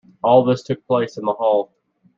All 0.23 0.43
this 0.43 0.63
took 0.63 0.83
place 0.87 1.17
in 1.17 1.25
the 1.25 1.33
hall. 1.33 1.73